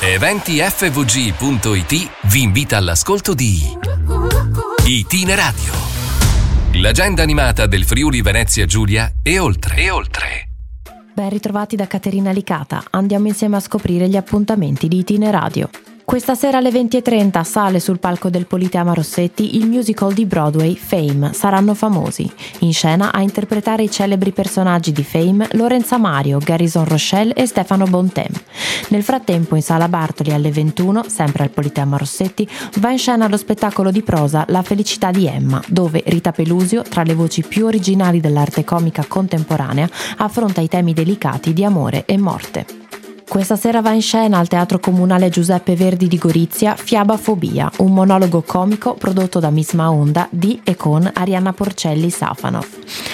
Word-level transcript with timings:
Eventifvg.it 0.00 2.10
vi 2.30 2.42
invita 2.42 2.76
all'ascolto 2.76 3.34
di 3.34 3.76
Itinerario. 4.86 5.72
L'agenda 6.74 7.24
animata 7.24 7.66
del 7.66 7.84
Friuli 7.84 8.22
Venezia 8.22 8.64
Giulia 8.64 9.14
e 9.24 9.40
oltre. 9.40 9.76
E 9.76 9.90
oltre. 9.90 10.50
Ben 11.12 11.30
ritrovati 11.30 11.74
da 11.74 11.88
Caterina 11.88 12.30
Licata. 12.30 12.84
Andiamo 12.90 13.26
insieme 13.26 13.56
a 13.56 13.60
scoprire 13.60 14.08
gli 14.08 14.16
appuntamenti 14.16 14.86
di 14.86 14.98
Itineradio. 14.98 15.68
Questa 16.08 16.34
sera 16.34 16.56
alle 16.56 16.70
20.30 16.70 17.42
sale 17.44 17.80
sul 17.80 17.98
palco 17.98 18.30
del 18.30 18.46
Politeama 18.46 18.94
Rossetti 18.94 19.58
il 19.58 19.68
musical 19.68 20.14
di 20.14 20.24
Broadway 20.24 20.74
Fame, 20.74 21.34
Saranno 21.34 21.74
famosi. 21.74 22.32
In 22.60 22.72
scena 22.72 23.12
a 23.12 23.20
interpretare 23.20 23.82
i 23.82 23.90
celebri 23.90 24.32
personaggi 24.32 24.90
di 24.90 25.04
Fame 25.04 25.46
Lorenza 25.52 25.98
Mario, 25.98 26.38
Garrison 26.38 26.86
Rochelle 26.86 27.34
e 27.34 27.44
Stefano 27.44 27.84
Bontem. 27.84 28.32
Nel 28.88 29.02
frattempo 29.02 29.54
in 29.54 29.60
sala 29.60 29.86
Bartoli 29.86 30.32
alle 30.32 30.50
21, 30.50 31.04
sempre 31.08 31.42
al 31.42 31.50
Politeama 31.50 31.98
Rossetti, 31.98 32.48
va 32.76 32.90
in 32.90 32.98
scena 32.98 33.28
lo 33.28 33.36
spettacolo 33.36 33.90
di 33.90 34.00
prosa 34.00 34.46
La 34.48 34.62
felicità 34.62 35.10
di 35.10 35.26
Emma, 35.26 35.62
dove 35.68 36.02
Rita 36.06 36.32
Pelusio, 36.32 36.84
tra 36.84 37.02
le 37.02 37.12
voci 37.12 37.42
più 37.42 37.66
originali 37.66 38.18
dell'arte 38.18 38.64
comica 38.64 39.04
contemporanea, 39.06 39.86
affronta 40.16 40.62
i 40.62 40.68
temi 40.68 40.94
delicati 40.94 41.52
di 41.52 41.64
amore 41.64 42.06
e 42.06 42.16
morte. 42.16 42.87
Questa 43.38 43.54
sera 43.54 43.80
va 43.80 43.92
in 43.92 44.02
scena 44.02 44.38
al 44.38 44.48
Teatro 44.48 44.80
Comunale 44.80 45.28
Giuseppe 45.28 45.76
Verdi 45.76 46.08
di 46.08 46.18
Gorizia 46.18 46.74
Fiabafobia, 46.74 47.70
un 47.76 47.94
monologo 47.94 48.42
comico 48.42 48.94
prodotto 48.94 49.38
da 49.38 49.50
Miss 49.50 49.74
Maonda 49.74 50.26
di 50.28 50.60
e 50.64 50.74
con 50.74 51.08
Arianna 51.14 51.52
Porcelli 51.52 52.10
Safanov. 52.10 52.66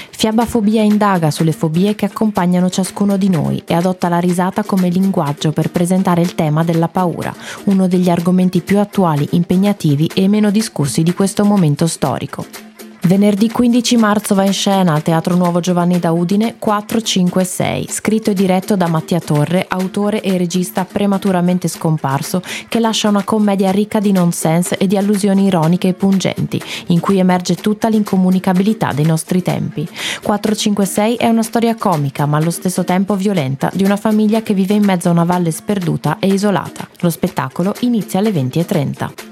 Fiabafobia 0.09 0.81
indaga 0.81 1.31
sulle 1.31 1.53
fobie 1.53 1.95
che 1.95 2.07
accompagnano 2.07 2.71
ciascuno 2.71 3.19
di 3.19 3.29
noi 3.29 3.63
e 3.67 3.75
adotta 3.75 4.09
la 4.09 4.19
risata 4.19 4.65
come 4.65 4.89
linguaggio 4.89 5.53
per 5.53 5.71
presentare 5.71 6.23
il 6.23 6.35
tema 6.35 6.65
della 6.65 6.89
paura, 6.89 7.35
uno 7.65 7.87
degli 7.87 8.09
argomenti 8.09 8.63
più 8.63 8.79
attuali, 8.79 9.29
impegnativi 9.33 10.11
e 10.15 10.27
meno 10.27 10.51
discussi 10.51 11.03
di 11.03 11.13
questo 11.13 11.45
momento 11.45 11.87
storico. 11.87 12.64
Venerdì 13.07 13.51
15 13.51 13.99
marzo 13.99 14.35
va 14.35 14.47
in 14.47 14.55
scena 14.55 14.95
al 14.95 15.03
Teatro 15.03 15.37
Nuovo 15.37 15.61
Giovanni 15.61 15.99
da 15.99 16.11
Udine 16.11 16.55
4, 16.59 17.03
5 17.03 17.45
6, 17.45 17.87
scritto 17.91 18.31
e 18.31 18.35
diretto 18.35 18.77
da 18.77 18.87
Mattia 18.87 19.21
Torre, 19.21 19.67
autore 19.69 20.23
e 20.23 20.39
regista 20.39 20.87
prematuramente 20.87 21.69
scomparso, 21.69 22.41
che 22.67 22.81
lascia 22.81 23.11
una 23.11 23.23
commedia 23.23 23.71
ricca 23.71 24.01
di 24.01 24.11
nonsense 24.11 24.79
e 24.79 24.87
di 24.87 24.97
allusioni 24.97 25.45
ironiche 25.45 25.89
e 25.89 25.93
pungenti, 25.93 26.59
in 26.87 27.01
cui 27.01 27.19
emerge 27.19 27.57
tutta 27.57 27.89
l'incomunicabilità 27.89 28.95
dei 28.95 29.05
nostri 29.05 29.43
tempi. 29.43 29.87
456 30.23 31.17
è 31.17 31.29
una 31.29 31.43
storia 31.43 31.75
comica, 31.75 32.25
ma 32.25 32.39
allo 32.39 32.51
stesso 32.51 32.85
tempo 32.85 33.17
violenta, 33.17 33.71
di 33.75 33.85
una 33.85 33.99
famiglia 33.99 34.41
che 34.41 34.55
vive 34.55 34.73
in 34.73 34.85
mezzo 34.85 35.09
a 35.09 35.13
una 35.13 35.25
valle 35.25 35.51
sperduta 35.51 36.17
e 36.19 36.29
isolata. 36.29 36.89
Lo 37.01 37.11
spettacolo 37.11 37.75
inizia 37.81 38.21
alle 38.21 38.31
20.30. 38.31 39.24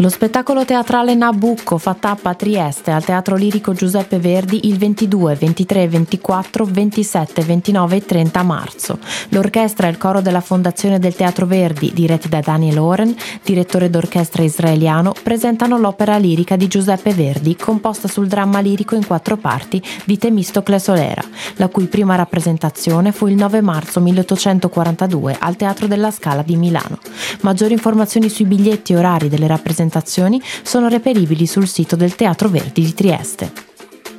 Lo 0.00 0.08
spettacolo 0.08 0.64
teatrale 0.64 1.14
Nabucco 1.14 1.76
fa 1.76 1.92
tappa 1.92 2.30
a 2.30 2.34
Trieste 2.34 2.90
al 2.90 3.04
Teatro 3.04 3.36
Lirico 3.36 3.74
Giuseppe 3.74 4.18
Verdi 4.18 4.66
il 4.66 4.78
22, 4.78 5.34
23, 5.34 5.88
24, 5.88 6.64
27, 6.64 7.42
29 7.42 7.96
e 7.96 8.04
30 8.06 8.42
marzo. 8.42 8.98
L'orchestra 9.28 9.88
e 9.88 9.90
il 9.90 9.98
coro 9.98 10.22
della 10.22 10.40
Fondazione 10.40 10.98
del 10.98 11.14
Teatro 11.14 11.44
Verdi, 11.44 11.92
diretti 11.92 12.30
da 12.30 12.40
Daniel 12.40 12.78
Oren, 12.78 13.14
direttore 13.44 13.90
d'orchestra 13.90 14.42
israeliano, 14.42 15.12
presentano 15.22 15.76
l'opera 15.76 16.16
lirica 16.16 16.56
di 16.56 16.66
Giuseppe 16.66 17.12
Verdi, 17.12 17.54
composta 17.54 18.08
sul 18.08 18.26
dramma 18.26 18.60
lirico 18.60 18.94
in 18.94 19.06
quattro 19.06 19.36
parti 19.36 19.82
di 20.06 20.16
Temistocle 20.16 20.78
Solera, 20.78 21.22
la 21.56 21.68
cui 21.68 21.84
prima 21.84 22.14
rappresentazione 22.14 23.12
fu 23.12 23.26
il 23.26 23.34
9 23.34 23.60
marzo 23.60 24.00
1842 24.00 25.36
al 25.38 25.56
Teatro 25.56 25.86
della 25.86 26.10
Scala 26.10 26.40
di 26.40 26.56
Milano. 26.56 26.96
Maggiori 27.42 27.74
informazioni 27.74 28.30
sui 28.30 28.46
biglietti 28.46 28.94
e 28.94 28.96
orari 28.96 29.28
delle 29.28 29.46
rappresentazioni 29.46 29.88
presentazioni 29.90 30.40
sono 30.62 30.88
reperibili 30.88 31.46
sul 31.46 31.66
sito 31.66 31.96
del 31.96 32.14
Teatro 32.14 32.48
Verdi 32.48 32.82
di 32.82 32.94
Trieste. 32.94 33.52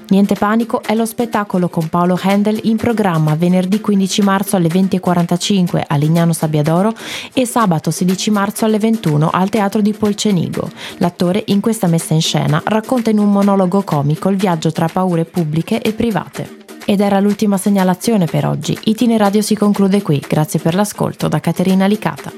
Niente 0.09 0.35
panico 0.35 0.83
è 0.83 0.93
lo 0.93 1.05
spettacolo 1.05 1.69
con 1.69 1.87
Paolo 1.87 2.19
Handel 2.21 2.59
in 2.63 2.75
programma 2.75 3.33
venerdì 3.35 3.79
15 3.79 4.21
marzo 4.23 4.57
alle 4.57 4.67
20.45 4.67 5.83
a 5.87 5.95
Lignano 5.95 6.33
Sabbiadoro 6.33 6.93
e 7.31 7.45
sabato 7.45 7.91
16 7.91 8.29
marzo 8.29 8.65
alle 8.65 8.77
21 8.77 9.29
al 9.31 9.47
Teatro 9.49 9.79
di 9.79 9.93
Polcenigo. 9.93 10.69
L'attore 10.97 11.41
in 11.47 11.61
questa 11.61 11.87
messa 11.87 12.13
in 12.13 12.21
scena 12.21 12.61
racconta 12.65 13.09
in 13.09 13.19
un 13.19 13.31
monologo 13.31 13.83
comico 13.83 14.27
il 14.27 14.35
viaggio 14.35 14.73
tra 14.73 14.89
paure 14.89 15.23
pubbliche 15.23 15.81
e 15.81 15.93
private. 15.93 16.57
Ed 16.83 16.99
era 16.99 17.21
l'ultima 17.21 17.55
segnalazione 17.55 18.25
per 18.25 18.45
oggi. 18.45 18.77
Itineradio 18.83 19.41
si 19.41 19.55
conclude 19.55 20.01
qui. 20.01 20.21
Grazie 20.27 20.59
per 20.59 20.75
l'ascolto 20.75 21.29
da 21.29 21.39
Caterina 21.39 21.85
Licata. 21.85 22.33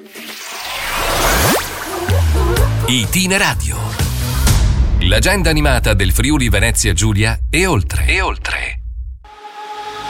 Itineradio. 2.86 3.78
L'agenda 5.04 5.50
animata 5.50 5.94
del 5.94 6.12
Friuli 6.12 6.50
Venezia 6.50 6.92
Giulia 6.92 7.40
e 7.50 7.66
oltre. 7.66 8.06
E 8.08 8.20
oltre. 8.20 8.83